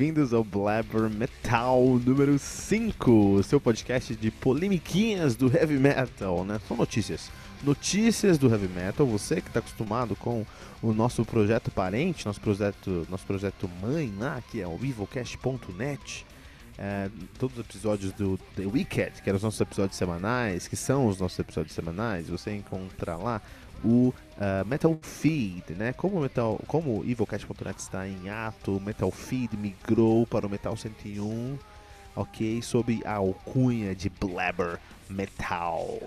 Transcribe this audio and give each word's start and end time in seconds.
bem-vindos 0.00 0.32
ao 0.32 0.42
Blabber 0.42 1.10
Metal 1.10 1.78
número 2.06 2.38
5, 2.38 3.42
seu 3.42 3.60
podcast 3.60 4.16
de 4.16 4.30
polemiquinhas 4.30 5.36
do 5.36 5.54
heavy 5.54 5.76
metal, 5.76 6.42
né? 6.42 6.58
São 6.66 6.74
notícias. 6.74 7.30
Notícias 7.62 8.38
do 8.38 8.48
heavy 8.48 8.66
metal, 8.68 9.06
você 9.06 9.42
que 9.42 9.48
está 9.48 9.58
acostumado 9.58 10.16
com 10.16 10.46
o 10.82 10.94
nosso 10.94 11.22
projeto 11.22 11.70
parente, 11.70 12.24
nosso 12.24 12.40
projeto, 12.40 13.06
nosso 13.10 13.26
projeto 13.26 13.68
mãe 13.82 14.10
lá, 14.18 14.42
que 14.50 14.62
é 14.62 14.66
o 14.66 14.80
evocast.net. 14.82 16.24
É, 16.78 17.10
todos 17.38 17.58
os 17.58 17.62
episódios 17.62 18.10
do 18.14 18.38
The 18.56 18.64
Wicked, 18.64 19.20
que 19.20 19.28
eram 19.28 19.36
os 19.36 19.42
nossos 19.42 19.60
episódios 19.60 19.98
semanais, 19.98 20.66
que 20.66 20.76
são 20.76 21.08
os 21.08 21.20
nossos 21.20 21.38
episódios 21.38 21.74
semanais, 21.74 22.26
você 22.30 22.56
encontra 22.56 23.16
lá 23.16 23.42
o 23.84 24.08
uh, 24.08 24.66
Metal 24.66 24.96
Feed, 25.00 25.74
né? 25.76 25.92
Como 25.92 26.20
Metal, 26.20 26.60
como 26.66 27.02
Evilcast.net 27.04 27.78
está 27.78 28.06
em 28.06 28.28
ato, 28.28 28.76
o 28.76 28.80
Metal 28.80 29.10
Feed 29.10 29.56
migrou 29.56 30.26
para 30.26 30.46
o 30.46 30.50
Metal 30.50 30.76
101, 30.76 31.58
ok? 32.14 32.62
Sob 32.62 33.00
a 33.04 33.14
alcunha 33.14 33.94
de 33.94 34.10
Blabber 34.10 34.78
Metal. 35.08 35.98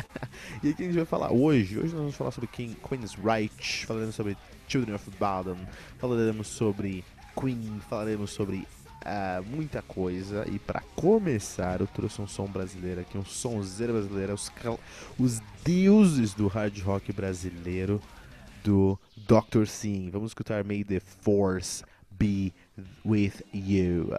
e 0.62 0.70
aqui 0.70 0.82
a 0.82 0.86
gente 0.86 0.96
vai 0.96 1.04
falar 1.04 1.32
hoje, 1.32 1.78
hoje 1.78 1.92
nós 1.92 2.00
vamos 2.00 2.16
falar 2.16 2.30
sobre 2.30 2.48
King, 2.48 2.76
Queen's 2.88 3.14
Reich, 3.14 3.86
falaremos 3.86 4.14
sobre 4.14 4.36
Children 4.68 4.94
of 4.94 5.10
Bodom, 5.18 5.58
falaremos 5.98 6.48
sobre 6.48 7.04
Queen, 7.38 7.80
falaremos 7.88 8.30
sobre 8.30 8.66
uh, 9.02 9.42
muita 9.44 9.82
coisa. 9.82 10.46
E 10.50 10.58
para 10.58 10.80
começar, 10.94 11.80
eu 11.80 11.86
trouxe 11.86 12.20
um 12.20 12.26
som 12.26 12.46
brasileiro 12.46 13.00
aqui, 13.00 13.18
um 13.18 13.24
sonzeiro 13.24 13.92
brasileiro, 13.92 14.34
os, 14.34 14.50
os 15.18 15.42
deuses 15.64 16.34
do 16.34 16.48
hard 16.48 16.78
rock 16.80 17.12
brasileiro, 17.12 18.00
do 18.64 18.98
Dr. 19.16 19.66
Sim. 19.66 20.10
Vamos 20.10 20.30
escutar 20.30 20.64
May 20.64 20.84
the 20.84 21.00
Force 21.00 21.84
Be 22.10 22.52
With 23.04 23.42
You. 23.52 24.10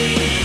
Queen's 0.00 0.39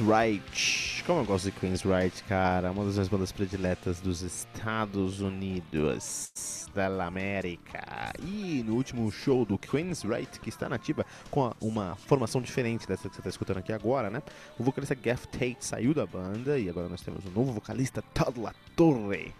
Right. 0.00 1.02
Como 1.04 1.20
eu 1.20 1.24
gosto 1.24 1.46
de 1.46 1.52
Queen's 1.52 1.82
Right, 1.82 2.22
cara. 2.24 2.70
Uma 2.70 2.84
das 2.84 2.94
minhas 2.94 3.08
bandas 3.08 3.32
prediletas 3.32 4.00
dos 4.00 4.22
Estados 4.22 5.20
Unidos 5.20 6.66
da 6.74 7.04
América. 7.04 8.12
E 8.22 8.62
no 8.64 8.74
último 8.74 9.10
show 9.10 9.44
do 9.44 9.58
Queen's 9.58 10.02
Right, 10.02 10.40
que 10.40 10.48
está 10.48 10.68
nativa 10.68 11.04
com 11.30 11.52
uma 11.60 11.96
formação 11.96 12.40
diferente 12.40 12.86
dessa 12.86 13.08
que 13.08 13.14
você 13.14 13.20
está 13.20 13.30
escutando 13.30 13.58
aqui 13.58 13.72
agora, 13.72 14.08
né? 14.08 14.22
O 14.58 14.62
vocalista 14.62 14.94
Gaff 14.94 15.26
Tate 15.28 15.58
saiu 15.60 15.92
da 15.92 16.06
banda 16.06 16.58
e 16.58 16.68
agora 16.68 16.88
nós 16.88 17.02
temos 17.02 17.24
um 17.26 17.30
novo 17.30 17.52
vocalista, 17.52 18.02
Todd 18.14 18.40
La 18.40 18.54
Torre. 18.76 19.34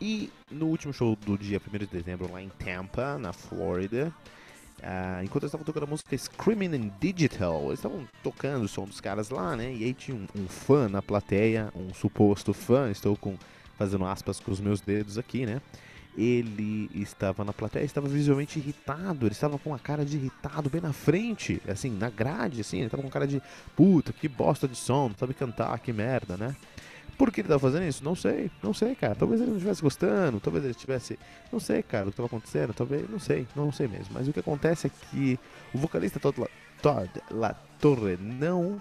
E 0.00 0.30
no 0.50 0.66
último 0.66 0.92
show 0.92 1.16
do 1.16 1.38
dia 1.38 1.60
1 1.60 1.78
de 1.78 1.86
dezembro, 1.86 2.30
lá 2.30 2.42
em 2.42 2.48
Tampa, 2.48 3.16
na 3.18 3.32
Flórida, 3.32 4.12
Uh, 4.78 5.24
enquanto 5.24 5.44
eles 5.44 5.48
estavam 5.48 5.64
tocando 5.64 5.84
a 5.84 5.86
música 5.86 6.16
Screaming 6.16 6.74
in 6.76 6.92
Digital, 7.00 7.64
eles 7.66 7.78
estavam 7.78 8.06
tocando 8.22 8.64
o 8.64 8.68
som 8.68 8.84
dos 8.84 9.00
caras 9.00 9.30
lá, 9.30 9.56
né? 9.56 9.72
E 9.72 9.84
aí 9.84 9.94
tinha 9.94 10.16
um, 10.16 10.26
um, 10.38 10.46
fã 10.46 10.88
na 10.88 11.00
plateia, 11.00 11.72
um 11.74 11.94
suposto 11.94 12.52
fã, 12.52 12.90
estou 12.90 13.16
com, 13.16 13.36
fazendo 13.78 14.04
aspas 14.04 14.38
com 14.38 14.50
os 14.52 14.60
meus 14.60 14.80
dedos 14.80 15.16
aqui, 15.16 15.46
né? 15.46 15.62
Ele 16.16 16.90
estava 16.94 17.44
na 17.44 17.52
plateia, 17.52 17.84
estava 17.84 18.08
visualmente 18.08 18.58
irritado, 18.58 19.26
ele 19.26 19.32
estava 19.32 19.58
com 19.58 19.70
uma 19.70 19.78
cara 19.78 20.04
de 20.04 20.16
irritado 20.16 20.70
bem 20.70 20.80
na 20.80 20.92
frente, 20.92 21.60
assim, 21.68 21.90
na 21.90 22.08
grade, 22.08 22.60
assim, 22.60 22.78
ele 22.78 22.86
estava 22.86 23.02
com 23.02 23.08
cara 23.10 23.26
de 23.26 23.42
puta, 23.74 24.12
que 24.12 24.28
bosta 24.28 24.68
de 24.68 24.76
som, 24.76 25.08
não 25.08 25.16
sabe 25.16 25.34
cantar, 25.34 25.78
que 25.78 25.92
merda, 25.92 26.36
né? 26.36 26.54
Por 27.16 27.32
que 27.32 27.40
ele 27.40 27.46
estava 27.46 27.60
fazendo 27.60 27.86
isso? 27.86 28.04
Não 28.04 28.14
sei, 28.14 28.50
não 28.62 28.74
sei, 28.74 28.94
cara. 28.94 29.14
Talvez 29.14 29.40
ele 29.40 29.50
não 29.50 29.56
estivesse 29.56 29.82
gostando, 29.82 30.38
talvez 30.40 30.64
ele 30.64 30.72
estivesse. 30.72 31.18
Não 31.50 31.58
sei, 31.58 31.82
cara, 31.82 32.04
o 32.04 32.06
que 32.06 32.12
estava 32.12 32.26
acontecendo, 32.26 32.74
talvez. 32.74 33.08
Não 33.08 33.18
sei, 33.18 33.46
não 33.56 33.72
sei 33.72 33.88
mesmo. 33.88 34.08
Mas 34.12 34.28
o 34.28 34.32
que 34.32 34.40
acontece 34.40 34.86
é 34.86 34.90
que 35.10 35.38
o 35.72 35.78
vocalista 35.78 36.20
Todd 36.20 36.48
La, 37.30 37.54
Todd 37.80 38.18
não 38.20 38.80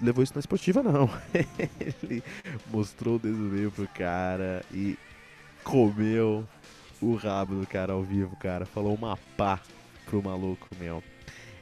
levou 0.00 0.24
isso 0.24 0.34
na 0.34 0.40
esportiva, 0.40 0.82
não. 0.82 1.08
ele 2.02 2.22
mostrou 2.70 3.16
o 3.16 3.18
dedo 3.18 3.36
meio 3.36 3.70
pro 3.70 3.86
cara 3.88 4.64
e 4.72 4.98
comeu 5.62 6.46
o 7.00 7.14
rabo 7.14 7.54
do 7.54 7.66
cara 7.66 7.92
ao 7.92 8.02
vivo, 8.02 8.34
cara. 8.36 8.64
Falou 8.64 8.94
uma 8.94 9.16
pá 9.36 9.60
pro 10.06 10.22
maluco, 10.22 10.68
meu. 10.78 11.02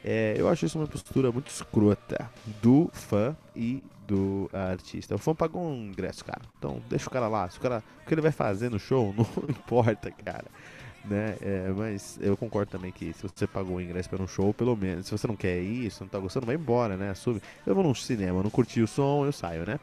É, 0.05 0.35
eu 0.37 0.49
acho 0.49 0.67
isso 0.67 0.79
uma 0.79 0.87
postura 0.87 1.31
muito 1.31 1.49
escrota 1.49 2.29
do 2.61 2.91
fã 2.93 3.37
e 3.55 3.83
do 4.07 4.51
artista. 4.53 5.15
O 5.15 5.19
fã 5.19 5.35
pagou 5.35 5.63
um 5.63 5.87
ingresso, 5.87 6.25
cara. 6.25 6.43
Então 6.59 6.83
deixa 6.89 7.09
o 7.09 7.11
cara 7.11 7.29
lá. 7.29 7.49
Se 7.49 7.59
o, 7.59 7.61
cara, 7.61 7.83
o 8.03 8.07
que 8.07 8.15
ele 8.15 8.21
vai 8.21 8.33
fazer 8.33 8.71
no 8.71 8.79
show 8.79 9.15
não 9.17 9.27
importa, 9.49 10.11
cara. 10.11 10.47
Né? 11.05 11.37
É, 11.41 11.73
mas 11.77 12.19
eu 12.21 12.37
concordo 12.37 12.71
também 12.71 12.93
que 12.93 13.13
se 13.13 13.23
você 13.23 13.47
pagou 13.47 13.77
o 13.77 13.81
ingresso 13.81 14.09
para 14.09 14.23
um 14.23 14.29
show, 14.29 14.55
pelo 14.55 14.77
menos, 14.77 15.07
se 15.07 15.13
você 15.13 15.27
não 15.27 15.35
quer 15.35 15.61
ir, 15.61 15.91
se 15.91 16.01
não 16.01 16.09
tá 16.09 16.19
gostando, 16.19 16.47
vai 16.47 16.55
embora, 16.55 16.97
né? 16.97 17.11
Assume. 17.11 17.41
Eu 17.67 17.75
vou 17.75 17.83
num 17.83 17.95
cinema, 17.95 18.43
não 18.43 18.51
curti 18.51 18.81
o 18.81 18.87
som, 18.87 19.25
eu 19.25 19.33
saio, 19.33 19.67
né? 19.67 19.81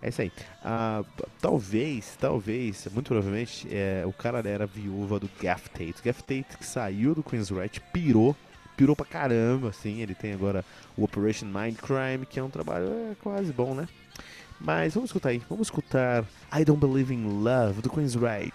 É 0.00 0.10
isso 0.10 0.22
aí. 0.22 0.30
Ah, 0.62 1.02
talvez, 1.40 2.16
talvez, 2.20 2.86
muito 2.92 3.08
provavelmente, 3.08 3.66
é, 3.70 4.04
o 4.06 4.12
cara 4.12 4.46
era 4.48 4.66
viúva 4.66 5.18
do 5.18 5.28
Gaff 5.40 5.70
Tate. 5.70 6.02
Gaff 6.04 6.22
Tate 6.22 6.56
que 6.56 6.66
saiu 6.66 7.14
do 7.14 7.22
Queen's 7.22 7.50
Right, 7.50 7.80
pirou 7.92 8.36
pirou 8.78 8.94
pra 8.94 9.04
caramba, 9.04 9.68
assim. 9.70 10.00
Ele 10.00 10.14
tem 10.14 10.32
agora 10.32 10.64
o 10.96 11.04
Operation 11.04 11.46
Mindcrime, 11.46 12.24
que 12.24 12.38
é 12.38 12.42
um 12.42 12.48
trabalho 12.48 12.86
é, 12.86 13.16
quase 13.20 13.52
bom, 13.52 13.74
né? 13.74 13.88
Mas 14.60 14.94
vamos 14.94 15.10
escutar 15.10 15.30
aí. 15.30 15.42
Vamos 15.50 15.66
escutar 15.66 16.24
I 16.56 16.64
Don't 16.64 16.80
Believe 16.80 17.12
in 17.12 17.42
Love, 17.42 17.82
do 17.82 17.90
Queen's 17.90 18.14
Right. 18.14 18.54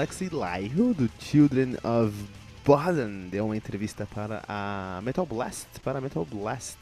Alexei 0.00 0.30
Laiho, 0.32 0.94
do 0.94 1.10
Children 1.18 1.74
of 1.84 2.16
Bodom, 2.64 3.28
deu 3.28 3.44
uma 3.44 3.54
entrevista 3.54 4.06
para 4.06 4.42
a 4.48 4.98
Metal 5.02 5.26
Blast, 5.26 5.66
para 5.84 5.98
a 5.98 6.00
Metal 6.00 6.24
Blast, 6.24 6.78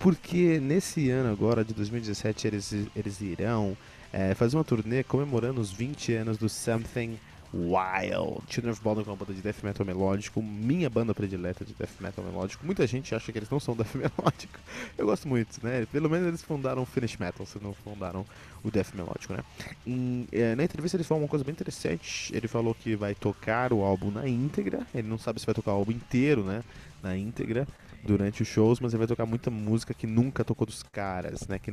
porque 0.00 0.58
nesse 0.58 1.08
ano 1.08 1.30
agora, 1.30 1.64
de 1.64 1.72
2017, 1.72 2.44
eles, 2.48 2.74
eles 2.96 3.20
irão 3.20 3.76
é, 4.12 4.34
fazer 4.34 4.56
uma 4.56 4.64
turnê 4.64 5.04
comemorando 5.04 5.60
os 5.60 5.70
20 5.70 6.12
anos 6.14 6.38
do 6.38 6.48
Something 6.48 7.20
Wild. 7.52 8.42
Children 8.48 8.72
of 8.72 8.80
Bodom 8.82 9.02
é 9.02 9.04
uma 9.04 9.16
banda 9.16 9.32
de 9.32 9.40
death 9.40 9.62
metal 9.62 9.86
melódico, 9.86 10.42
minha 10.42 10.90
banda 10.90 11.14
predileta 11.14 11.64
de 11.64 11.72
death 11.74 12.00
metal 12.00 12.24
melódico. 12.24 12.64
Muita 12.64 12.86
gente 12.86 13.14
acha 13.14 13.32
que 13.32 13.38
eles 13.38 13.50
não 13.50 13.60
são 13.60 13.76
death 13.76 13.94
melódico. 13.96 14.58
Eu 14.96 15.06
gosto 15.06 15.28
muito, 15.28 15.64
né? 15.64 15.86
Pelo 15.92 16.10
menos 16.10 16.28
eles 16.28 16.42
fundaram 16.42 16.82
o 16.82 16.86
Finish 16.86 17.16
Metal, 17.16 17.46
se 17.46 17.58
não 17.62 17.72
fundaram 17.72 18.26
o 18.62 18.70
death 18.70 18.94
melódico, 18.94 19.32
né? 19.32 19.40
Em, 19.86 20.26
é, 20.32 20.54
na 20.54 20.64
entrevista 20.64 20.96
ele 20.96 21.04
falou 21.04 21.22
uma 21.22 21.28
coisa 21.28 21.44
bem 21.44 21.52
interessante. 21.52 22.34
Ele 22.34 22.48
falou 22.48 22.74
que 22.74 22.96
vai 22.96 23.14
tocar 23.14 23.72
o 23.72 23.82
álbum 23.82 24.10
na 24.10 24.28
íntegra. 24.28 24.86
Ele 24.94 25.08
não 25.08 25.18
sabe 25.18 25.40
se 25.40 25.46
vai 25.46 25.54
tocar 25.54 25.72
o 25.72 25.76
álbum 25.76 25.92
inteiro, 25.92 26.42
né? 26.42 26.62
Na 27.02 27.16
íntegra 27.16 27.66
durante 28.06 28.42
os 28.42 28.48
shows, 28.48 28.80
mas 28.80 28.92
ele 28.92 28.98
vai 28.98 29.06
tocar 29.06 29.26
muita 29.26 29.50
música 29.50 29.92
que 29.92 30.06
nunca 30.06 30.44
tocou 30.44 30.66
dos 30.66 30.82
caras, 30.82 31.46
né? 31.48 31.58
Que, 31.58 31.70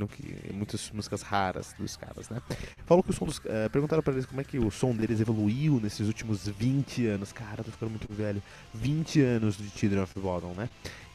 muitas 0.52 0.90
músicas 0.90 1.22
raras 1.22 1.74
dos 1.78 1.96
caras, 1.96 2.28
né? 2.28 2.42
Falou 2.84 3.02
que 3.02 3.10
o 3.10 3.12
som 3.12 3.24
dos. 3.24 3.38
Uh, 3.38 3.70
perguntaram 3.70 4.02
pra 4.02 4.12
eles 4.12 4.26
como 4.26 4.40
é 4.40 4.44
que 4.44 4.58
o 4.58 4.70
som 4.70 4.94
deles 4.94 5.20
evoluiu 5.20 5.80
nesses 5.80 6.06
últimos 6.06 6.46
20 6.48 7.06
anos. 7.06 7.32
Cara, 7.32 7.62
tô 7.62 7.70
ficando 7.70 7.90
muito 7.90 8.12
velho. 8.12 8.42
20 8.74 9.20
anos 9.22 9.56
de 9.56 9.68
Children 9.70 10.02
of 10.02 10.20
Bodom, 10.20 10.52
né? 10.54 10.68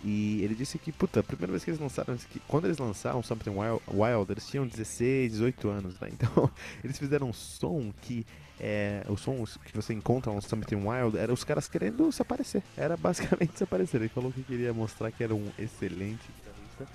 E 0.03 0.41
ele 0.43 0.55
disse 0.55 0.77
que, 0.79 0.91
puta, 0.91 1.19
a 1.19 1.23
primeira 1.23 1.51
vez 1.51 1.63
que 1.63 1.71
eles 1.71 1.79
lançaram, 1.79 2.15
que 2.15 2.39
quando 2.47 2.65
eles 2.65 2.77
lançaram 2.77 3.21
Something 3.21 3.49
Wild, 3.49 3.81
Wild, 3.91 4.31
eles 4.31 4.47
tinham 4.47 4.65
16, 4.65 5.33
18 5.33 5.69
anos, 5.69 5.99
né? 5.99 6.09
Então, 6.19 6.49
eles 6.83 6.97
fizeram 6.97 7.29
um 7.29 7.33
som 7.33 7.91
que 8.01 8.25
é, 8.59 9.03
os 9.07 9.21
sons 9.21 9.57
que 9.65 9.75
você 9.75 9.93
encontra 9.93 10.31
no 10.33 10.41
Something 10.41 10.87
Wild 10.87 11.17
era 11.17 11.33
os 11.33 11.43
caras 11.43 11.67
querendo 11.67 12.11
se 12.11 12.21
aparecer. 12.21 12.63
Era 12.77 12.95
basicamente 12.95 13.55
se 13.57 13.63
aparecer. 13.63 13.97
Ele 13.97 14.09
falou 14.09 14.31
que 14.31 14.43
queria 14.43 14.73
mostrar 14.73 15.11
que 15.11 15.23
era 15.23 15.35
um 15.35 15.47
excelente 15.57 16.21
guitarrista. 16.27 16.87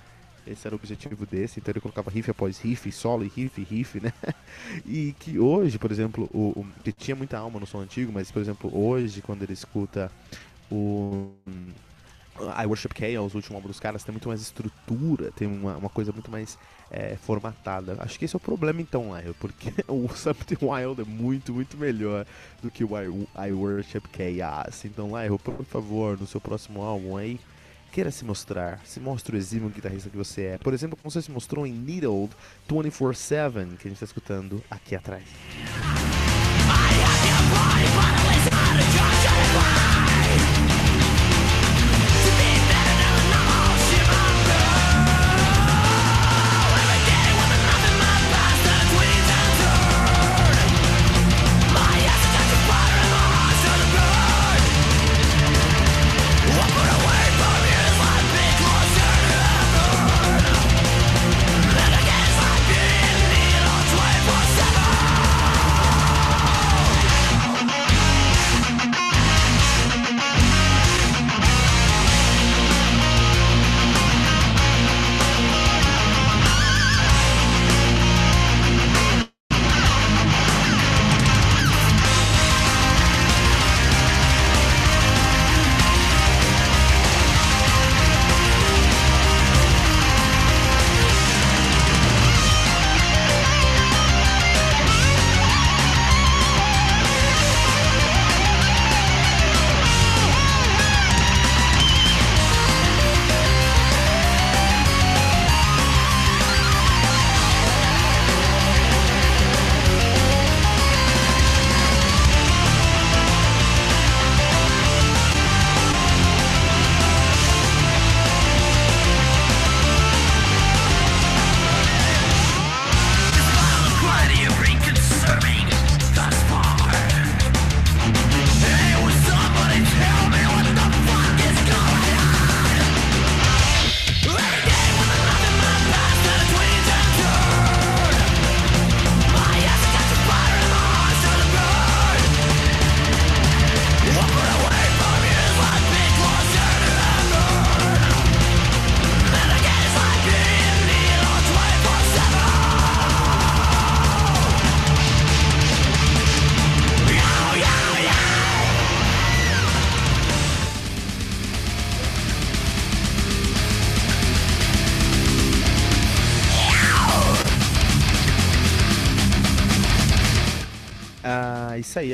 Esse 0.47 0.67
era 0.67 0.75
o 0.75 0.79
objetivo 0.79 1.25
desse, 1.25 1.59
então 1.59 1.71
ele 1.71 1.81
colocava 1.81 2.11
riff 2.11 2.29
após 2.29 2.59
riff, 2.59 2.91
solo 2.91 3.23
e 3.23 3.27
riff, 3.27 3.63
riff, 3.63 3.99
né? 3.99 4.13
E 4.85 5.15
que 5.19 5.39
hoje, 5.39 5.79
por 5.79 5.91
exemplo, 5.91 6.29
o, 6.31 6.59
o, 6.59 6.67
que 6.83 6.91
tinha 6.91 7.15
muita 7.15 7.37
alma 7.37 7.59
no 7.59 7.65
som 7.65 7.79
antigo, 7.79 8.11
mas 8.11 8.31
por 8.31 8.41
exemplo, 8.41 8.71
hoje, 8.75 9.21
quando 9.21 9.41
ele 9.41 9.53
escuta 9.53 10.11
o 10.71 11.31
I 12.57 12.65
Worship 12.65 12.89
Chaos, 12.97 13.33
o 13.33 13.37
último 13.37 13.55
álbum 13.55 13.67
dos 13.67 13.79
caras, 13.79 14.03
tem 14.03 14.11
muito 14.11 14.27
mais 14.27 14.41
estrutura, 14.41 15.31
tem 15.31 15.47
uma, 15.47 15.77
uma 15.77 15.89
coisa 15.89 16.11
muito 16.11 16.29
mais 16.29 16.57
é, 16.91 17.15
formatada. 17.15 17.97
Acho 17.99 18.19
que 18.19 18.25
esse 18.25 18.35
é 18.35 18.37
o 18.37 18.39
problema 18.39 18.81
então, 18.81 19.15
Lyle, 19.15 19.33
porque 19.39 19.73
o 19.87 20.09
Something 20.09 20.57
Wild 20.61 21.01
é 21.01 21.05
muito, 21.05 21.53
muito 21.53 21.77
melhor 21.77 22.25
do 22.61 22.69
que 22.69 22.83
o 22.83 22.89
I, 22.97 23.27
I 23.47 23.51
Worship 23.51 24.03
Chaos. 24.11 24.83
Então, 24.85 25.07
Lyle, 25.17 25.39
por 25.39 25.65
favor, 25.65 26.19
no 26.19 26.27
seu 26.27 26.41
próximo 26.41 26.81
álbum 26.81 27.15
aí, 27.15 27.39
queira 27.91 28.11
se 28.11 28.25
mostrar, 28.25 28.81
se 28.83 28.99
mostre 28.99 29.35
o 29.35 29.39
exímio 29.39 29.69
guitarrista 29.69 30.09
que 30.09 30.17
você 30.17 30.41
é. 30.41 30.57
Por 30.57 30.73
exemplo, 30.73 30.97
como 30.97 31.09
você 31.09 31.21
se 31.21 31.31
mostrou 31.31 31.65
em 31.65 31.71
Needled 31.71 32.31
24-7, 32.69 33.77
que 33.77 33.87
a 33.87 33.89
gente 33.89 33.93
está 33.93 34.05
escutando 34.05 34.61
aqui 34.69 34.95
atrás. 34.95 35.23
isso 38.85 40.04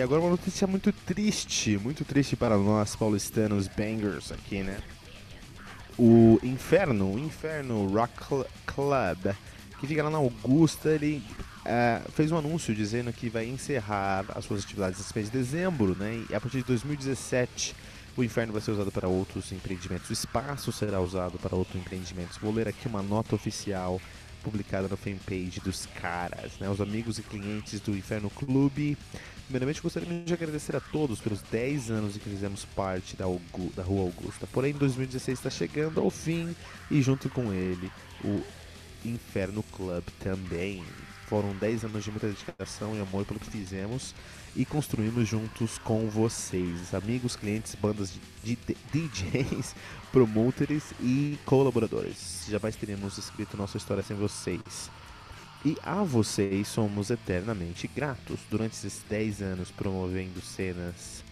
aí. 0.02 0.04
Agora 0.04 0.22
uma 0.22 0.32
notícia 0.32 0.68
muito 0.68 0.92
triste, 0.92 1.78
muito 1.78 2.04
triste 2.04 2.36
para 2.36 2.58
nós 2.58 2.96
paulistanos 2.96 3.68
bangers 3.68 4.32
aqui, 4.32 4.64
né? 4.64 4.78
O 5.98 6.40
Inferno, 6.44 7.14
o 7.14 7.20
Inferno 7.20 7.88
Rock 7.88 8.46
Club, 8.66 9.36
que 9.80 9.88
fica 9.88 10.04
lá 10.04 10.10
na 10.10 10.18
Augusta, 10.18 10.90
ele 10.90 11.24
uh, 11.60 12.12
fez 12.12 12.32
um 12.32 12.38
anúncio 12.38 12.74
dizendo 12.74 13.14
que 13.14 13.30
vai 13.30 13.46
encerrar 13.46 14.26
as 14.36 14.46
suas 14.46 14.64
atividades 14.64 15.00
nesse 15.00 15.16
mês 15.16 15.30
de 15.30 15.38
dezembro, 15.38 15.96
né? 15.96 16.26
E 16.30 16.36
a 16.36 16.42
partir 16.42 16.58
de 16.58 16.64
2017 16.64 17.76
o 18.18 18.24
inferno 18.24 18.52
vai 18.52 18.62
ser 18.62 18.72
usado 18.72 18.92
para 18.92 19.08
outros 19.08 19.54
empreendimentos. 19.54 20.10
O 20.10 20.14
espaço 20.14 20.72
será 20.72 21.00
usado 21.00 21.40
para 21.40 21.56
outros 21.56 21.80
empreendimentos. 21.80 22.38
Vou 22.38 22.54
ler 22.54 22.68
aqui 22.68 22.88
uma 22.88 23.02
nota 23.02 23.36
oficial 23.36 24.02
publicada 24.44 24.88
no 24.88 24.98
fanpage 24.98 25.62
dos 25.64 25.86
caras, 25.86 26.54
né? 26.60 26.70
Os 26.70 26.82
amigos 26.82 27.20
e 27.20 27.22
clientes 27.22 27.80
do 27.80 27.96
Inferno 27.96 28.30
Clube 28.30 28.98
Primeiramente, 29.52 29.82
gostaria 29.82 30.24
de 30.24 30.34
agradecer 30.34 30.78
a 30.78 30.80
todos 30.80 31.20
pelos 31.20 31.42
10 31.42 31.92
anos 31.92 32.16
em 32.16 32.20
que 32.20 32.30
fizemos 32.30 32.64
parte 32.64 33.18
da, 33.18 33.26
da 33.76 33.84
Rua 33.84 34.04
Augusta. 34.04 34.48
Porém, 34.48 34.72
2016 34.72 35.40
está 35.40 35.50
chegando 35.50 36.00
ao 36.00 36.10
fim 36.10 36.56
e, 36.90 37.02
junto 37.02 37.30
com 37.30 37.52
ele, 37.52 37.92
o 38.24 38.42
Inferno 39.04 39.62
Club 39.76 40.06
também. 40.24 40.82
Foram 41.28 41.54
10 41.54 41.84
anos 41.84 42.02
de 42.02 42.12
muita 42.12 42.28
dedicação 42.28 42.96
e 42.96 43.02
amor 43.02 43.26
pelo 43.26 43.42
que 43.42 43.50
fizemos 43.50 44.16
e 44.56 44.64
construímos 44.64 45.28
juntos 45.28 45.78
com 45.80 46.10
vocês, 46.10 46.94
amigos, 46.94 47.36
clientes, 47.36 47.76
bandas 47.76 48.14
de, 48.42 48.56
de, 48.56 48.78
DJs, 48.94 49.76
promoters 50.14 50.94
e 51.02 51.38
colaboradores. 51.46 52.46
Jamais 52.48 52.78
teríamos 52.78 53.18
escrito 53.18 53.58
nossa 53.58 53.76
história 53.76 54.02
sem 54.02 54.16
vocês. 54.16 54.90
E 55.64 55.78
a 55.84 56.04
vocês 56.04 56.68
somos 56.68 57.12
eternamente 57.12 57.88
gratos. 57.88 58.40
Durante 58.50 58.74
esses 58.74 59.04
10 59.08 59.42
anos 59.44 59.70
promovendo 59.70 60.42
cenas 60.42 61.24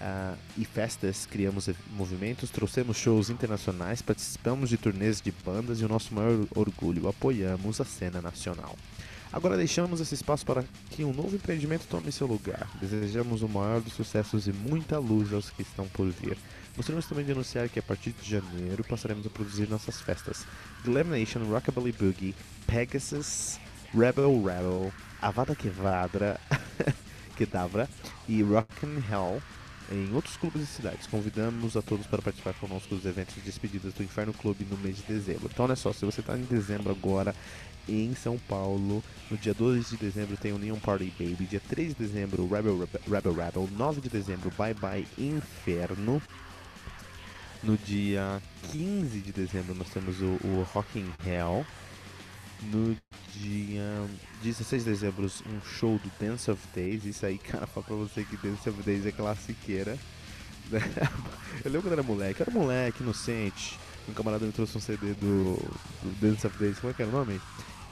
uh, 0.00 0.38
e 0.56 0.64
festas, 0.64 1.26
criamos 1.26 1.68
movimentos, 1.90 2.48
trouxemos 2.48 2.96
shows 2.96 3.28
internacionais, 3.28 4.00
participamos 4.00 4.70
de 4.70 4.78
turnês 4.78 5.20
de 5.20 5.30
bandas 5.30 5.80
e 5.80 5.84
o 5.84 5.88
nosso 5.88 6.14
maior 6.14 6.46
orgulho, 6.54 7.08
apoiamos 7.08 7.78
a 7.78 7.84
cena 7.84 8.22
nacional. 8.22 8.74
Agora 9.32 9.56
deixamos 9.56 10.00
esse 10.00 10.14
espaço 10.14 10.44
para 10.44 10.64
que 10.90 11.04
um 11.04 11.12
novo 11.12 11.36
empreendimento 11.36 11.86
tome 11.88 12.10
seu 12.10 12.26
lugar. 12.26 12.66
Desejamos 12.80 13.42
o 13.42 13.48
maior 13.48 13.80
dos 13.80 13.92
sucessos 13.92 14.46
e 14.46 14.52
muita 14.52 14.98
luz 14.98 15.32
aos 15.32 15.50
que 15.50 15.62
estão 15.62 15.86
por 15.88 16.08
vir. 16.08 16.36
Gostaríamos 16.74 17.06
também 17.06 17.24
de 17.24 17.32
anunciar 17.32 17.68
que 17.68 17.78
a 17.78 17.82
partir 17.82 18.12
de 18.12 18.30
janeiro 18.30 18.82
passaremos 18.84 19.26
a 19.26 19.30
produzir 19.30 19.68
nossas 19.68 20.00
festas. 20.00 20.46
Glam 20.84 21.04
Nation, 21.04 21.44
Rockabilly 21.44 21.92
Boogie, 21.92 22.34
Pegasus, 22.66 23.58
Rebel 23.92 24.42
Rebel, 24.42 24.92
Avada 25.20 25.54
Kedavra, 25.54 26.40
Kedavra 27.36 27.88
e 28.26 28.42
Rockin' 28.42 29.02
Hell 29.10 29.42
em 29.90 30.12
outros 30.14 30.36
clubes 30.36 30.62
e 30.62 30.66
cidades. 30.66 31.06
Convidamos 31.06 31.76
a 31.76 31.82
todos 31.82 32.06
para 32.06 32.22
participar 32.22 32.54
conosco 32.54 32.94
dos 32.94 33.04
eventos 33.04 33.34
de 33.34 33.40
despedidas 33.42 33.92
do 33.92 34.02
Inferno 34.02 34.32
Clube 34.32 34.66
no 34.70 34.76
mês 34.78 34.96
de 34.96 35.02
dezembro. 35.02 35.48
Então, 35.52 35.64
olha 35.64 35.76
só, 35.76 35.92
se 35.92 36.04
você 36.04 36.20
está 36.20 36.36
em 36.36 36.42
dezembro 36.42 36.90
agora 36.90 37.34
em 37.88 38.14
São 38.14 38.38
Paulo, 38.38 39.02
no 39.30 39.36
dia 39.36 39.54
12 39.54 39.90
de 39.90 39.96
dezembro 39.96 40.36
tem 40.36 40.52
o 40.52 40.58
Neon 40.58 40.78
Party 40.78 41.12
Baby, 41.18 41.46
dia 41.46 41.62
3 41.68 41.88
de 41.88 41.94
dezembro 41.94 42.46
Rebel 42.46 42.78
Rebel, 42.78 43.00
Rebel, 43.08 43.32
Rebel 43.32 43.68
9 43.76 44.00
de 44.00 44.08
dezembro 44.08 44.50
Bye 44.56 44.74
Bye 44.74 45.06
Inferno. 45.16 46.22
No 47.62 47.76
dia 47.76 48.40
15 48.70 49.18
de 49.20 49.32
dezembro 49.32 49.74
nós 49.74 49.90
temos 49.90 50.20
o, 50.20 50.38
o 50.44 50.66
Hell. 51.26 51.66
No 52.62 52.96
dia 53.34 54.08
16 54.42 54.84
de 54.84 54.90
dezembro, 54.90 55.24
um 55.24 55.60
show 55.62 55.98
do 55.98 56.10
Dance 56.20 56.50
of 56.50 56.62
Days. 56.74 57.04
Isso 57.04 57.26
aí, 57.26 57.38
cara, 57.38 57.66
fala 57.66 57.86
pra 57.86 57.96
você 57.96 58.24
que 58.24 58.36
Dance 58.36 58.68
of 58.68 58.82
Days 58.82 59.06
é 59.06 59.12
classiqueira. 59.12 59.98
eu 61.64 61.70
lembro 61.70 61.82
quando 61.82 61.92
era 61.92 62.02
moleque, 62.02 62.40
eu 62.40 62.46
era 62.48 62.58
moleque, 62.58 63.02
inocente. 63.02 63.78
Um 64.08 64.12
camarada 64.12 64.46
me 64.46 64.52
trouxe 64.52 64.76
um 64.76 64.80
CD 64.80 65.14
do, 65.14 65.56
do 66.02 66.20
Dance 66.20 66.46
of 66.46 66.56
Days, 66.58 66.78
como 66.78 66.90
é 66.90 66.94
que 66.94 67.02
era 67.02 67.10
o 67.10 67.14
nome? 67.14 67.40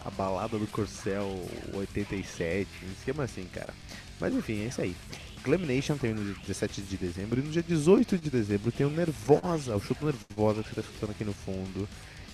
A 0.06 0.10
Balada 0.10 0.58
do 0.58 0.66
Corcel 0.68 1.26
87, 1.74 2.68
um 2.84 2.92
esquema 2.92 3.24
assim, 3.24 3.44
cara. 3.52 3.74
Mas 4.20 4.32
enfim, 4.34 4.62
é 4.62 4.66
isso 4.66 4.80
aí. 4.80 4.94
Glamnation 5.42 5.96
tem 5.96 6.14
no 6.14 6.24
dia 6.24 6.34
17 6.42 6.82
de 6.82 6.96
dezembro 6.96 7.40
e 7.40 7.42
no 7.42 7.50
dia 7.50 7.62
18 7.62 8.18
de 8.18 8.30
dezembro 8.30 8.70
tem 8.70 8.86
o 8.86 8.90
Nervosa, 8.90 9.76
o 9.76 9.80
show 9.80 9.96
do 9.98 10.06
Nervosa 10.06 10.62
que 10.62 10.68
você 10.74 10.80
está 10.80 10.82
escutando 10.82 11.10
aqui 11.10 11.24
no 11.24 11.32
fundo. 11.32 11.88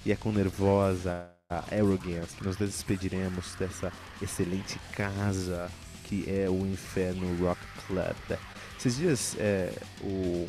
E 0.04 0.12
é 0.12 0.16
com 0.16 0.32
Nervosa, 0.32 1.28
Arrogance, 1.48 2.36
que 2.36 2.44
nós 2.44 2.56
despediremos 2.56 3.54
dessa 3.54 3.92
excelente 4.20 4.78
casa 4.92 5.70
que 6.04 6.24
é 6.28 6.48
o 6.48 6.66
Inferno 6.66 7.26
Rock 7.42 7.60
Club. 7.86 8.38
Esses 8.78 8.96
dias 8.96 9.36
é, 9.38 9.72
o, 10.02 10.46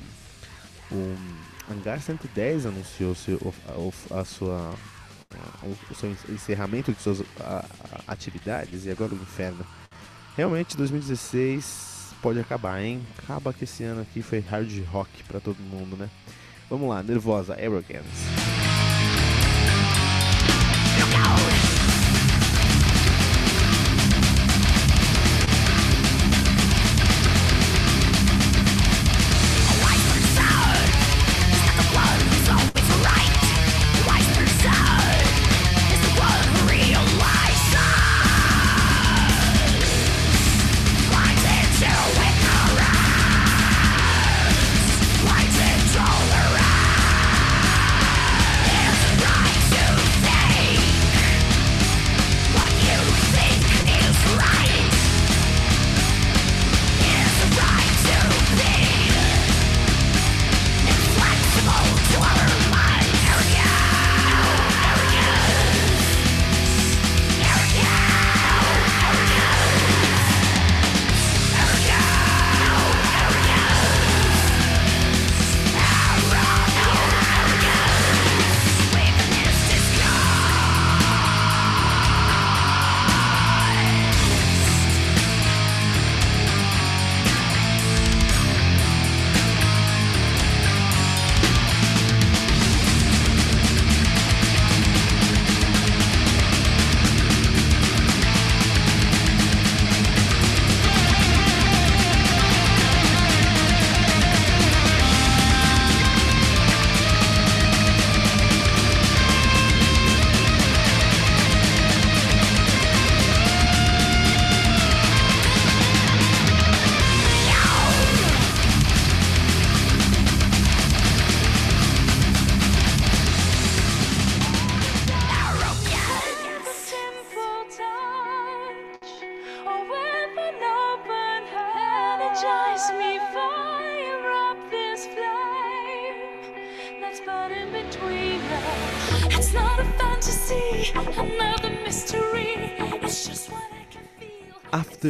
o 0.91 1.17
Hangar 1.71 2.01
110 2.01 2.65
anunciou 2.65 3.15
seu, 3.15 3.53
a, 3.69 4.19
a 4.19 4.25
sua, 4.25 4.73
o 5.63 5.95
seu 5.95 6.15
encerramento 6.29 6.91
de 6.91 7.01
suas 7.01 7.23
atividades 8.07 8.85
e 8.85 8.91
agora 8.91 9.13
o 9.13 9.15
Inferno. 9.15 9.65
Realmente 10.35 10.75
2016 10.75 12.15
pode 12.21 12.39
acabar, 12.39 12.81
hein? 12.81 13.05
Acaba 13.19 13.53
que 13.53 13.65
esse 13.65 13.83
ano 13.83 14.01
aqui 14.01 14.21
foi 14.21 14.39
hard 14.39 14.83
rock 14.91 15.23
para 15.23 15.39
todo 15.39 15.57
mundo, 15.57 15.95
né? 15.95 16.09
Vamos 16.69 16.89
lá, 16.89 17.03
Nervosa, 17.03 17.53
Arrogance. 17.53 18.25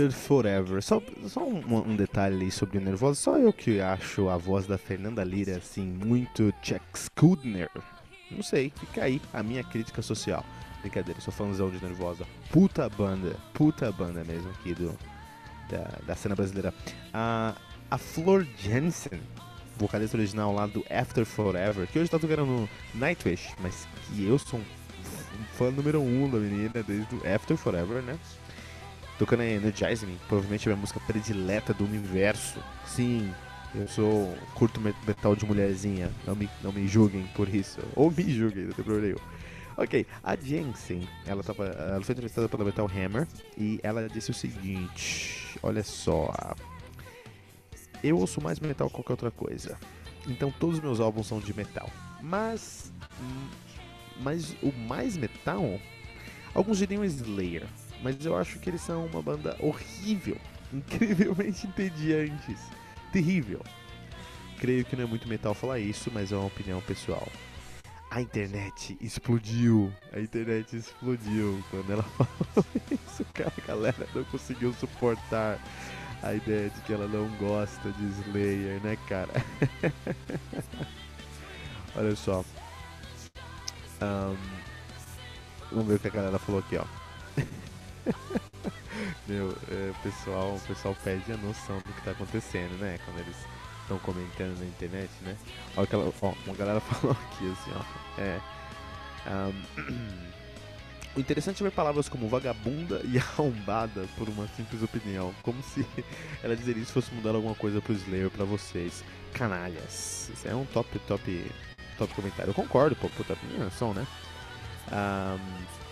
After 0.04 0.12
Forever. 0.12 0.82
Só, 0.82 1.02
só 1.28 1.44
um, 1.44 1.92
um, 1.92 1.96
detalhe 1.96 2.52
sobre 2.52 2.78
o 2.78 2.82
Nervosa. 2.82 3.20
Só 3.20 3.38
eu 3.38 3.54
que 3.54 3.80
acho 3.80 4.30
a 4.30 4.38
voz 4.38 4.66
da 4.68 4.78
Fernanda 4.78 5.24
Lira 5.24 5.58
assim 5.58 5.84
muito 5.84 6.54
Chuck 6.62 6.82
Schuldner. 6.94 7.70
Não 8.30 8.44
sei, 8.44 8.74
fica 8.78 9.04
aí 9.04 9.22
a 9.32 9.42
minha 9.42 9.64
crítica 9.64 10.02
social. 10.02 10.44
Brincadeira, 10.82 11.22
sou 11.22 11.34
fãzão 11.34 11.70
de 11.70 11.82
Nervosa. 11.82 12.26
Puta 12.52 12.90
banda, 12.90 13.36
puta 13.54 13.92
banda 13.92 14.24
mesmo 14.24 14.50
aqui 14.52 14.74
do, 14.74 14.98
da, 15.70 16.00
da 16.06 16.16
cena 16.16 16.36
brasileira. 16.36 16.74
A, 17.14 17.56
a 17.90 17.98
Flor 17.98 18.46
Jensen, 18.58 19.22
vocalista 19.78 20.18
original 20.18 20.54
lá 20.54 20.68
do 20.68 20.84
After 20.90 21.26
Forever, 21.26 21.88
que 21.88 22.00
hoje 22.00 22.10
tá 22.10 22.20
tocando 22.20 22.46
no 22.46 22.70
Nightwish, 22.94 23.54
mas 23.62 23.88
que 24.08 24.26
eu 24.26 24.38
sou 24.38 24.60
um 24.60 25.44
fã 25.54 25.72
número 25.72 26.02
um 26.02 26.30
da 26.30 26.38
menina 26.38 26.84
desde 26.86 27.16
o 27.16 27.22
After 27.34 27.56
Forever, 27.56 28.02
né? 28.02 28.18
Tocando 29.18 29.44
Energize 29.44 30.06
Me, 30.06 30.18
provavelmente 30.28 30.68
a 30.68 30.72
minha 30.72 30.82
música 30.82 31.00
predileta 31.02 31.74
do 31.74 31.86
universo. 31.86 32.60
Sim, 32.86 33.32
eu 33.76 33.88
sou 33.88 34.36
curto 34.56 34.80
metal 34.82 35.36
de 35.36 35.46
mulherzinha, 35.46 36.12
não 36.26 36.36
me, 36.36 36.50
não 36.62 36.72
me 36.72 36.88
julguem 36.88 37.28
por 37.36 37.48
isso. 37.48 37.80
Ou 37.96 38.12
me 38.12 38.24
julguem, 38.32 38.66
não 38.66 38.74
tem 38.74 38.86
problema 38.86 39.20
Ok, 39.76 40.06
a 40.24 40.36
Jensen, 40.36 41.08
ela, 41.26 41.42
tava, 41.42 41.66
ela 41.66 42.02
foi 42.02 42.14
entrevistada 42.14 42.48
pela 42.48 42.64
Metal 42.64 42.88
Hammer 42.88 43.28
e 43.58 43.80
ela 43.82 44.08
disse 44.08 44.30
o 44.30 44.34
seguinte: 44.34 45.58
Olha 45.64 45.84
só, 45.84 46.32
eu 48.04 48.20
ouço 48.20 48.40
mais 48.40 48.60
metal 48.60 48.88
que 48.88 48.94
qualquer 48.94 49.14
outra 49.14 49.32
coisa, 49.32 49.76
então 50.28 50.54
todos 50.60 50.78
os 50.78 50.84
meus 50.84 51.00
álbuns 51.00 51.26
são 51.26 51.40
de 51.40 51.56
metal, 51.56 51.90
mas, 52.22 52.94
mas 54.22 54.56
o 54.62 54.72
mais 54.72 55.18
metal, 55.18 55.80
alguns 56.54 56.78
diriam 56.78 57.04
Slayer, 57.04 57.66
mas 58.04 58.24
eu 58.26 58.38
acho 58.38 58.60
que 58.60 58.70
eles 58.70 58.82
são 58.82 59.06
uma 59.06 59.22
banda 59.22 59.56
horrível, 59.60 60.38
incrivelmente 60.72 61.66
entediantes, 61.66 62.60
terrível. 63.12 63.62
Creio 64.60 64.86
que 64.86 64.96
não 64.96 65.06
é 65.06 65.08
muito 65.08 65.28
metal 65.28 65.54
falar 65.54 65.80
isso, 65.80 66.12
mas 66.14 66.32
é 66.32 66.36
uma 66.36 66.46
opinião 66.46 66.82
pessoal. 66.82 67.28
A 68.12 68.22
internet 68.22 68.96
explodiu. 69.02 69.92
A 70.12 70.20
internet 70.20 70.76
explodiu 70.76 71.64
quando 71.72 71.92
ela 71.92 72.04
falou 72.54 72.66
isso, 72.92 73.26
cara. 73.34 73.52
A 73.58 73.68
galera 73.68 74.08
não 74.14 74.24
conseguiu 74.26 74.72
suportar 74.74 75.60
a 76.22 76.34
ideia 76.34 76.70
de 76.70 76.82
que 76.82 76.94
ela 76.94 77.08
não 77.08 77.28
gosta 77.38 77.92
de 77.92 78.06
Slayer, 78.22 78.82
né, 78.84 78.98
cara? 79.10 79.34
Olha 81.96 82.16
só. 82.16 82.46
Um, 84.02 84.38
vamos 85.72 85.88
ver 85.88 85.96
o 85.96 86.00
que 86.00 86.08
a 86.08 86.12
galera 86.12 86.40
falou 86.40 86.60
aqui, 86.60 86.78
ó. 86.78 86.86
Meu, 89.28 89.56
é, 89.70 89.92
o 89.92 90.04
pessoal, 90.04 90.56
o 90.56 90.60
pessoal 90.62 90.96
perde 91.04 91.32
a 91.32 91.38
noção 91.38 91.78
do 91.78 91.94
que 91.94 92.02
tá 92.02 92.12
acontecendo, 92.12 92.78
né? 92.78 93.00
Quando 93.06 93.20
eles 93.20 93.36
estão 93.82 93.98
comentando 94.00 94.58
na 94.60 94.66
internet, 94.66 95.10
né? 95.22 95.36
Olha 95.76 95.84
aquela, 95.84 96.14
ó, 96.22 96.34
uma 96.46 96.56
galera 96.56 96.80
falou 96.82 97.16
aqui 97.16 97.52
assim, 97.52 97.72
ó. 97.76 98.22
É. 98.22 98.42
Um, 99.30 100.34
O 101.16 101.20
interessante 101.20 101.62
é 101.62 101.70
ver 101.70 101.72
palavras 101.72 102.10
como 102.10 102.28
vagabunda 102.28 103.00
e 103.04 103.20
arrombada 103.22 104.08
por 104.18 104.28
uma 104.28 104.48
simples 104.48 104.82
opinião, 104.82 105.34
como 105.44 105.62
se 105.62 105.86
ela 106.44 106.56
dizer 106.56 106.76
isso 106.76 106.92
fosse 106.92 107.14
mudar 107.14 107.36
alguma 107.36 107.54
coisa 107.54 107.80
pro 107.80 107.94
Slayer 107.94 108.32
pra 108.32 108.46
vocês. 108.46 109.04
Canalhas. 109.32 110.32
Isso 110.34 110.48
é 110.48 110.56
um 110.56 110.66
top, 110.66 110.98
top, 111.00 111.52
top 112.00 112.14
comentário. 112.16 112.50
Eu 112.50 112.54
concordo, 112.56 112.96
pô, 112.96 113.10
puta, 113.10 113.38
minha 113.44 113.70
são, 113.70 113.94
né? 113.94 114.08
Um, 114.92 115.83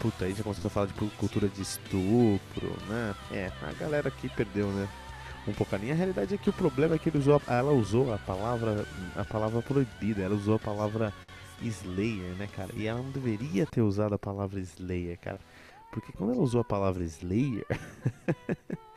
puta, 0.00 0.24
aí 0.24 0.34
já 0.34 0.42
começou 0.42 0.66
a 0.68 0.70
falar 0.70 0.86
de 0.86 0.92
cultura 0.92 1.48
de 1.48 1.62
estupro, 1.62 2.76
né? 2.88 3.14
É, 3.30 3.50
a 3.62 3.72
galera 3.72 4.08
aqui 4.08 4.28
perdeu, 4.28 4.68
né? 4.68 4.88
Um 5.46 5.52
pouco 5.52 5.74
a 5.74 5.78
linha. 5.78 5.94
A 5.94 5.96
realidade 5.96 6.34
é 6.34 6.38
que 6.38 6.50
o 6.50 6.52
problema 6.52 6.94
é 6.94 6.98
que 6.98 7.08
ele 7.08 7.18
usou 7.18 7.40
a, 7.46 7.54
ela 7.54 7.72
usou 7.72 8.12
a 8.14 8.18
palavra, 8.18 8.86
a 9.16 9.24
palavra 9.24 9.60
proibida, 9.62 10.22
ela 10.22 10.34
usou 10.34 10.54
a 10.54 10.58
palavra 10.58 11.12
Slayer, 11.60 12.34
né, 12.36 12.48
cara? 12.54 12.70
E 12.74 12.86
ela 12.86 13.02
não 13.02 13.10
deveria 13.10 13.66
ter 13.66 13.82
usado 13.82 14.14
a 14.14 14.18
palavra 14.18 14.60
Slayer, 14.60 15.18
cara. 15.18 15.40
Porque 15.90 16.12
quando 16.12 16.32
ela 16.32 16.42
usou 16.42 16.60
a 16.60 16.64
palavra 16.64 17.04
Slayer, 17.04 17.66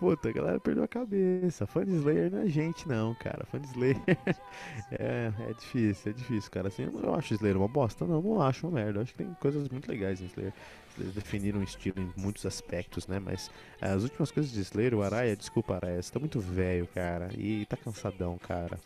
puta, 0.00 0.30
a 0.30 0.32
galera 0.32 0.58
perdeu 0.58 0.82
a 0.82 0.88
cabeça. 0.88 1.66
Fã 1.66 1.84
de 1.84 1.92
Slayer 1.92 2.32
não 2.32 2.40
é 2.40 2.48
gente, 2.48 2.88
não, 2.88 3.14
cara. 3.14 3.44
Fã 3.44 3.60
de 3.60 3.68
Slayer 3.68 4.00
é, 4.90 5.30
é 5.38 5.52
difícil, 5.52 6.10
é 6.10 6.14
difícil, 6.14 6.50
cara. 6.50 6.68
Assim, 6.68 6.84
eu 6.84 6.92
não 6.92 7.14
acho 7.14 7.34
Slayer 7.34 7.58
uma 7.58 7.68
bosta, 7.68 8.06
não, 8.06 8.22
não 8.22 8.40
acho 8.40 8.66
uma 8.66 8.80
merda. 8.80 8.98
Eu 8.98 9.02
acho 9.02 9.12
que 9.12 9.18
tem 9.18 9.34
coisas 9.34 9.68
muito 9.68 9.88
legais 9.90 10.22
em 10.22 10.24
Slayer. 10.24 10.54
Eles 10.98 11.14
definiram 11.14 11.60
um 11.60 11.62
estilo 11.62 12.00
em 12.00 12.10
muitos 12.16 12.46
aspectos, 12.46 13.06
né? 13.06 13.20
Mas 13.20 13.50
as 13.80 14.02
últimas 14.02 14.30
coisas 14.30 14.50
de 14.50 14.60
Slayer, 14.60 14.94
o 14.94 15.02
Araya, 15.02 15.36
desculpa, 15.36 15.76
Araya, 15.76 16.02
você 16.02 16.10
tá 16.10 16.18
muito 16.18 16.40
velho, 16.40 16.88
cara. 16.94 17.28
E 17.36 17.66
tá 17.66 17.76
cansadão, 17.76 18.38
cara 18.38 18.80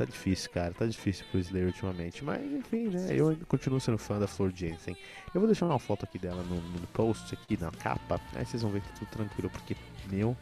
tá 0.00 0.04
difícil, 0.06 0.50
cara. 0.50 0.72
Tá 0.72 0.86
difícil 0.86 1.24
pro 1.30 1.38
Slayer 1.38 1.66
ultimamente. 1.66 2.24
Mas 2.24 2.42
enfim, 2.52 2.88
né? 2.88 3.08
Eu 3.10 3.36
continuo 3.46 3.80
sendo 3.80 3.98
fã 3.98 4.18
da 4.18 4.26
Flor 4.26 4.50
Jensen. 4.54 4.96
Eu 5.34 5.40
vou 5.40 5.46
deixar 5.46 5.66
uma 5.66 5.78
foto 5.78 6.04
aqui 6.04 6.18
dela 6.18 6.42
no, 6.42 6.56
no 6.56 6.86
post, 6.88 7.34
aqui 7.34 7.58
na 7.60 7.70
capa. 7.70 8.20
Aí 8.34 8.44
vocês 8.44 8.62
vão 8.62 8.70
ver 8.70 8.80
que 8.80 8.88
tá 8.88 8.94
tudo 8.98 9.08
tranquilo, 9.08 9.50
porque, 9.50 9.76
meu, 10.10 10.36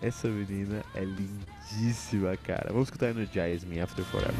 essa 0.00 0.28
menina 0.28 0.84
é 0.94 1.04
lindíssima, 1.04 2.36
cara. 2.36 2.68
Vamos 2.68 2.88
escutar 2.88 3.10
Energize 3.10 3.66
Me 3.66 3.80
After 3.80 4.04
Forever. 4.04 4.34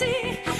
see. 0.00 0.59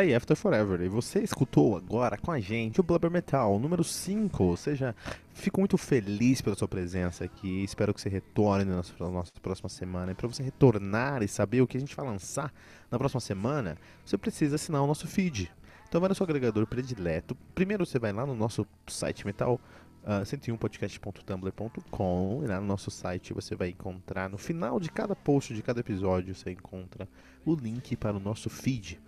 Say 0.00 0.14
After 0.14 0.34
Forever. 0.34 0.80
E 0.80 0.88
você 0.88 1.20
escutou 1.20 1.76
agora 1.76 2.16
com 2.16 2.32
a 2.32 2.40
gente 2.40 2.80
o 2.80 2.82
Blubber 2.82 3.10
Metal 3.10 3.58
número 3.58 3.84
5. 3.84 4.42
Ou 4.42 4.56
seja, 4.56 4.96
fico 5.34 5.60
muito 5.60 5.76
feliz 5.76 6.40
pela 6.40 6.56
sua 6.56 6.66
presença 6.66 7.22
aqui. 7.22 7.62
Espero 7.62 7.92
que 7.92 8.00
você 8.00 8.08
retorne 8.08 8.64
na 8.64 8.76
nossa, 8.76 8.94
na 8.98 9.10
nossa 9.10 9.30
próxima 9.42 9.68
semana. 9.68 10.12
E 10.12 10.14
para 10.14 10.26
você 10.26 10.42
retornar 10.42 11.22
e 11.22 11.28
saber 11.28 11.60
o 11.60 11.66
que 11.66 11.76
a 11.76 11.80
gente 11.80 11.94
vai 11.94 12.06
lançar 12.06 12.50
na 12.90 12.98
próxima 12.98 13.20
semana, 13.20 13.76
você 14.02 14.16
precisa 14.16 14.54
assinar 14.54 14.82
o 14.82 14.86
nosso 14.86 15.06
feed. 15.06 15.52
Então 15.86 16.00
vai 16.00 16.08
no 16.08 16.14
seu 16.14 16.24
agregador 16.24 16.66
predileto. 16.66 17.36
Primeiro 17.54 17.84
você 17.84 17.98
vai 17.98 18.10
lá 18.10 18.24
no 18.24 18.34
nosso 18.34 18.66
site 18.86 19.26
metal. 19.26 19.60
Uh, 20.02 20.24
101podcast.tumblr.com 20.24 22.40
e 22.42 22.46
lá 22.46 22.58
no 22.58 22.66
nosso 22.66 22.90
site 22.90 23.34
você 23.34 23.54
vai 23.54 23.68
encontrar 23.68 24.30
no 24.30 24.38
final 24.38 24.80
de 24.80 24.90
cada 24.90 25.14
post 25.14 25.52
de 25.52 25.60
cada 25.60 25.80
episódio 25.80 26.34
você 26.34 26.52
encontra 26.52 27.06
o 27.44 27.54
link 27.54 27.94
para 27.96 28.16
o 28.16 28.20
nosso 28.20 28.48
feed 28.48 28.98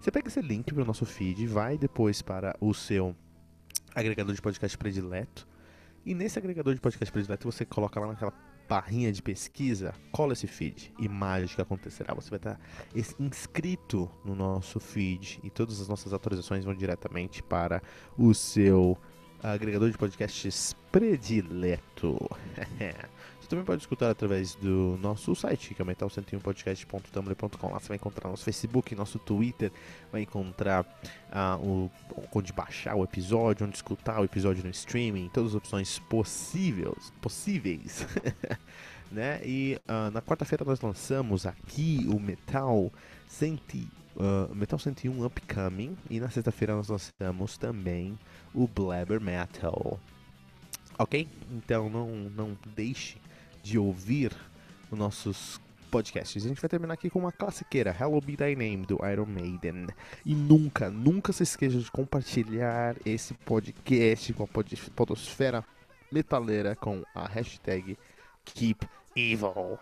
você 0.00 0.10
pega 0.10 0.28
esse 0.28 0.40
link 0.40 0.72
para 0.72 0.82
o 0.82 0.86
nosso 0.86 1.04
feed, 1.04 1.46
vai 1.46 1.76
depois 1.76 2.22
para 2.22 2.56
o 2.60 2.72
seu 2.72 3.14
agregador 3.94 4.34
de 4.34 4.40
podcast 4.40 4.78
predileto. 4.78 5.46
E 6.06 6.14
nesse 6.14 6.38
agregador 6.38 6.74
de 6.74 6.80
podcast 6.80 7.12
predileto 7.12 7.50
você 7.50 7.64
coloca 7.64 7.98
lá 7.98 8.06
naquela 8.06 8.32
barrinha 8.68 9.10
de 9.10 9.22
pesquisa, 9.22 9.94
cola 10.12 10.34
esse 10.34 10.46
feed 10.46 10.92
e 10.98 11.08
mágica 11.08 11.62
acontecerá. 11.62 12.14
Você 12.14 12.30
vai 12.30 12.38
estar 12.38 12.60
inscrito 13.18 14.10
no 14.24 14.34
nosso 14.34 14.78
feed 14.78 15.40
e 15.42 15.50
todas 15.50 15.80
as 15.80 15.88
nossas 15.88 16.12
atualizações 16.12 16.64
vão 16.64 16.74
diretamente 16.74 17.42
para 17.42 17.82
o 18.16 18.32
seu 18.34 18.96
agregador 19.42 19.90
de 19.90 19.98
podcasts 19.98 20.74
predileto. 20.92 22.18
Você 23.48 23.56
também 23.56 23.64
pode 23.64 23.80
escutar 23.80 24.10
através 24.10 24.54
do 24.56 24.98
nosso 25.00 25.34
site, 25.34 25.72
que 25.72 25.80
é 25.80 25.84
metal101podcast.tumblr.com. 25.86 27.72
Lá 27.72 27.80
você 27.80 27.88
vai 27.88 27.96
encontrar 27.96 28.28
nosso 28.28 28.44
Facebook, 28.44 28.94
nosso 28.94 29.18
Twitter, 29.18 29.72
vai 30.12 30.20
encontrar 30.20 30.84
uh, 31.30 31.66
o, 31.66 31.90
onde 32.34 32.52
baixar 32.52 32.94
o 32.94 33.02
episódio, 33.02 33.66
onde 33.66 33.76
escutar 33.76 34.20
o 34.20 34.24
episódio 34.24 34.62
no 34.62 34.68
streaming, 34.68 35.30
todas 35.32 35.52
as 35.52 35.56
opções 35.56 35.98
possíveis, 35.98 37.10
possíveis. 37.22 38.06
né? 39.10 39.40
E 39.42 39.80
uh, 39.88 40.10
na 40.10 40.20
quarta-feira 40.20 40.62
nós 40.62 40.82
lançamos 40.82 41.46
aqui 41.46 42.06
o 42.06 42.20
Metal 42.20 42.92
100, 43.28 43.62
uh, 44.14 44.54
Metal 44.54 44.78
101 44.78 45.24
Upcoming 45.24 45.96
e 46.10 46.20
na 46.20 46.28
sexta-feira 46.28 46.76
nós 46.76 46.88
lançamos 46.88 47.56
também 47.56 48.18
o 48.52 48.68
Blabber 48.68 49.18
Metal. 49.18 49.98
Ok? 50.98 51.26
Então 51.50 51.88
não, 51.88 52.08
não 52.28 52.58
deixe 52.76 53.16
de 53.68 53.78
ouvir 53.78 54.32
os 54.90 54.98
nossos 54.98 55.60
podcasts. 55.90 56.42
A 56.42 56.48
gente 56.48 56.60
vai 56.60 56.68
terminar 56.68 56.94
aqui 56.94 57.10
com 57.10 57.18
uma 57.18 57.32
classiqueira, 57.32 57.94
Hello 57.98 58.20
Be 58.20 58.36
Thy 58.36 58.54
Name, 58.56 58.86
do 58.86 58.98
Iron 59.06 59.26
Maiden. 59.26 59.86
E 60.24 60.34
nunca, 60.34 60.90
nunca 60.90 61.32
se 61.32 61.42
esqueça 61.42 61.78
de 61.78 61.90
compartilhar 61.90 62.96
esse 63.04 63.34
podcast 63.34 64.32
com 64.32 64.44
a 64.44 64.48
podosfera 64.94 65.64
metaleira 66.10 66.74
com 66.74 67.02
a 67.14 67.26
hashtag 67.26 67.98
Keep 68.44 68.88
Evil. 69.14 69.78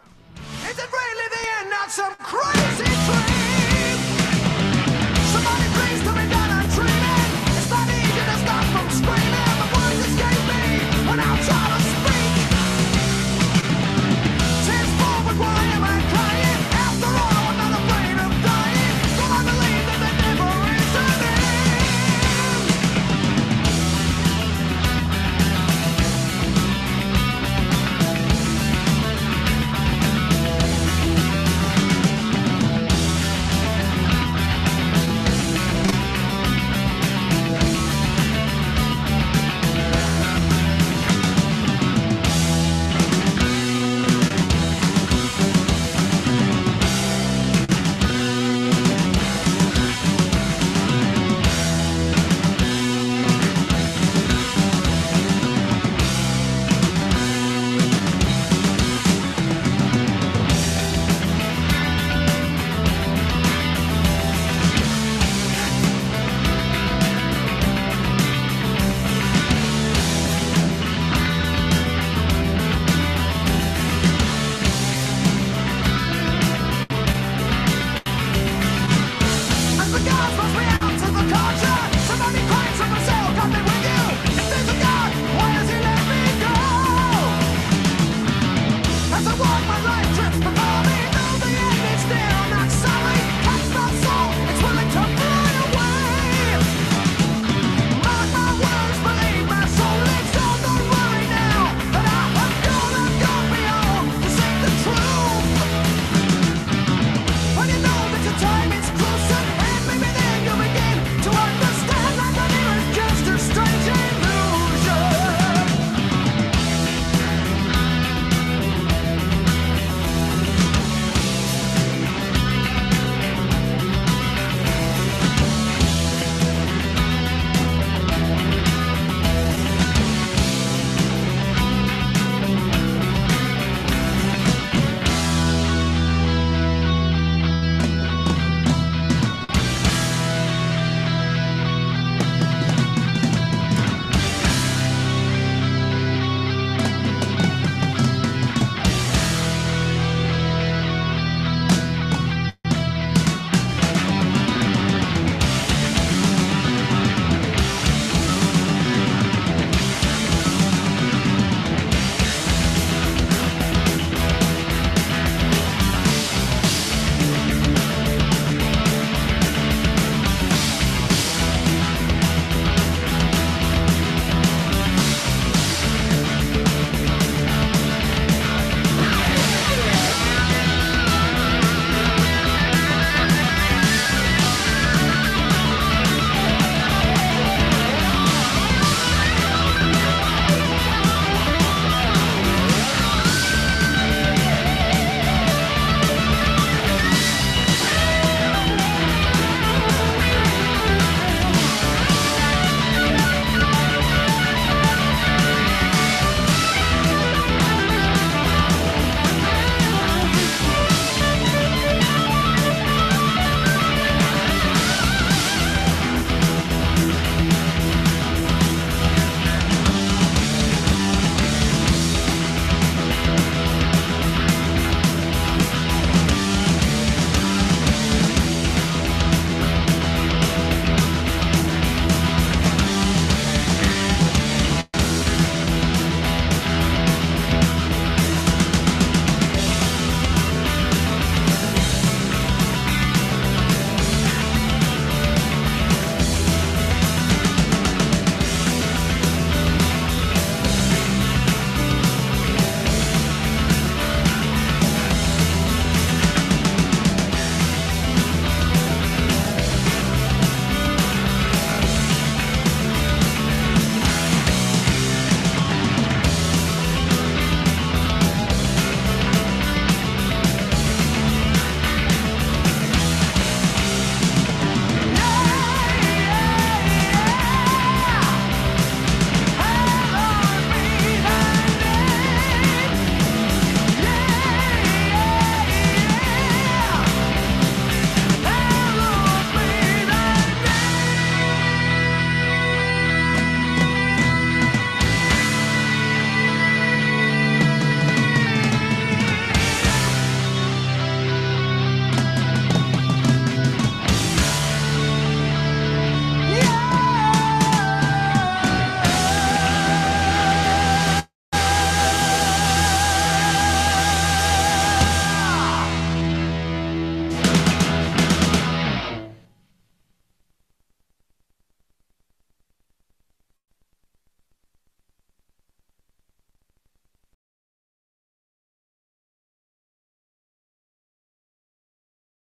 Stop. 11.46 11.65